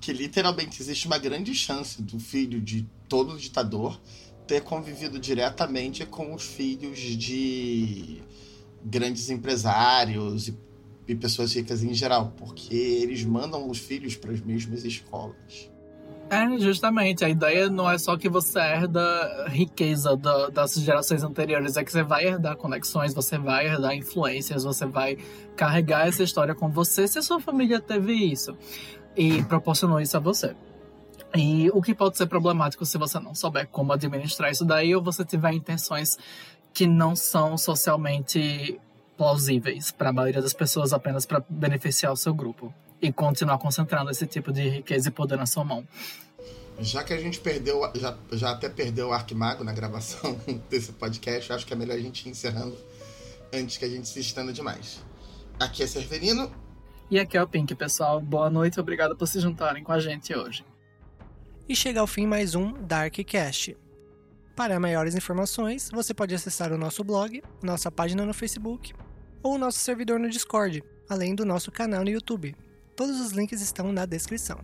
que 0.00 0.12
literalmente 0.14 0.80
existe 0.80 1.06
uma 1.06 1.18
grande 1.18 1.54
chance 1.54 2.00
do 2.00 2.18
filho 2.18 2.60
de 2.60 2.88
todo 3.06 3.36
ditador 3.36 4.00
ter 4.46 4.62
convivido 4.62 5.18
diretamente 5.18 6.06
com 6.06 6.34
os 6.34 6.44
filhos 6.44 6.98
de 6.98 8.22
grandes 8.82 9.28
empresários 9.28 10.48
e, 10.48 10.58
e 11.08 11.14
pessoas 11.14 11.52
ricas 11.52 11.82
em 11.82 11.92
geral, 11.92 12.32
porque 12.36 12.74
eles 12.74 13.24
mandam 13.24 13.68
os 13.68 13.78
filhos 13.78 14.16
para 14.16 14.32
as 14.32 14.40
mesmas 14.40 14.84
escolas. 14.84 15.70
É, 16.28 16.58
justamente. 16.58 17.24
A 17.24 17.28
ideia 17.28 17.70
não 17.70 17.88
é 17.88 17.98
só 17.98 18.16
que 18.16 18.28
você 18.28 18.58
herda 18.58 19.46
riqueza 19.48 20.16
da, 20.16 20.48
das 20.48 20.74
gerações 20.74 21.22
anteriores, 21.22 21.76
é 21.76 21.84
que 21.84 21.92
você 21.92 22.02
vai 22.02 22.24
herdar 22.26 22.56
conexões, 22.56 23.14
você 23.14 23.38
vai 23.38 23.66
herdar 23.66 23.94
influências, 23.94 24.64
você 24.64 24.86
vai 24.86 25.16
carregar 25.54 26.08
essa 26.08 26.22
história 26.22 26.54
com 26.54 26.68
você 26.68 27.06
se 27.06 27.18
a 27.18 27.22
sua 27.22 27.40
família 27.40 27.80
teve 27.80 28.12
isso 28.12 28.56
e 29.16 29.42
proporcionou 29.44 30.00
isso 30.00 30.16
a 30.16 30.20
você. 30.20 30.54
E 31.34 31.70
o 31.72 31.80
que 31.80 31.94
pode 31.94 32.16
ser 32.16 32.26
problemático 32.26 32.84
se 32.84 32.98
você 32.98 33.20
não 33.20 33.34
souber 33.34 33.68
como 33.68 33.92
administrar 33.92 34.50
isso 34.50 34.64
daí 34.64 34.94
ou 34.94 35.02
você 35.02 35.24
tiver 35.24 35.52
intenções 35.52 36.18
que 36.72 36.86
não 36.86 37.14
são 37.14 37.56
socialmente 37.56 38.80
plausíveis 39.16 39.90
para 39.90 40.10
a 40.10 40.12
maioria 40.12 40.42
das 40.42 40.52
pessoas 40.52 40.92
apenas 40.92 41.24
para 41.24 41.42
beneficiar 41.48 42.12
o 42.12 42.16
seu 42.16 42.34
grupo 42.34 42.72
e 43.00 43.12
continuar 43.12 43.58
concentrando 43.58 44.10
esse 44.10 44.26
tipo 44.26 44.52
de 44.52 44.68
riqueza 44.68 45.08
e 45.08 45.12
poder 45.12 45.36
na 45.36 45.46
sua 45.46 45.64
mão. 45.64 45.86
Já 46.78 47.02
que 47.02 47.12
a 47.12 47.18
gente 47.18 47.40
perdeu, 47.40 47.80
já, 47.94 48.16
já 48.32 48.50
até 48.50 48.68
perdeu 48.68 49.08
o 49.08 49.12
Arquimago 49.12 49.64
na 49.64 49.72
gravação 49.72 50.38
desse 50.68 50.92
podcast, 50.92 51.52
acho 51.52 51.66
que 51.66 51.72
é 51.72 51.76
melhor 51.76 51.96
a 51.96 52.00
gente 52.00 52.26
ir 52.26 52.30
encerrando 52.30 52.76
antes 53.52 53.78
que 53.78 53.84
a 53.84 53.88
gente 53.88 54.08
se 54.08 54.20
estenda 54.20 54.52
demais. 54.52 55.02
Aqui 55.58 55.82
é 55.82 55.86
Severino. 55.86 56.52
E 57.10 57.18
aqui 57.18 57.36
é 57.36 57.42
o 57.42 57.48
Pink, 57.48 57.74
pessoal. 57.74 58.20
Boa 58.20 58.50
noite, 58.50 58.78
obrigado 58.78 59.16
por 59.16 59.26
se 59.26 59.40
juntarem 59.40 59.82
com 59.82 59.92
a 59.92 60.00
gente 60.00 60.36
hoje. 60.36 60.64
E 61.68 61.74
chega 61.74 62.00
ao 62.00 62.06
fim 62.06 62.26
mais 62.26 62.54
um 62.54 62.72
Darkcast. 62.72 63.76
Para 64.54 64.80
maiores 64.80 65.14
informações, 65.14 65.90
você 65.92 66.12
pode 66.12 66.34
acessar 66.34 66.72
o 66.72 66.78
nosso 66.78 67.02
blog, 67.04 67.42
nossa 67.62 67.90
página 67.90 68.24
no 68.24 68.34
Facebook 68.34 68.94
ou 69.42 69.54
o 69.54 69.58
nosso 69.58 69.78
servidor 69.78 70.18
no 70.18 70.28
Discord, 70.28 70.82
além 71.08 71.34
do 71.34 71.44
nosso 71.44 71.70
canal 71.70 72.02
no 72.04 72.10
YouTube. 72.10 72.56
Todos 72.96 73.20
os 73.20 73.32
links 73.32 73.60
estão 73.60 73.92
na 73.92 74.06
descrição. 74.06 74.58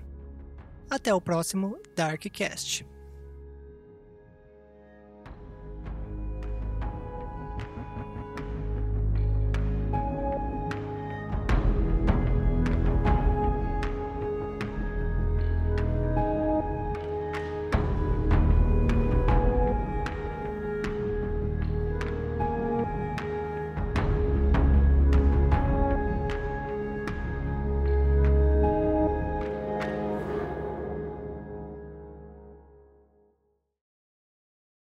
Até 0.89 1.13
o 1.13 1.21
próximo 1.21 1.79
Darkcast. 1.95 2.87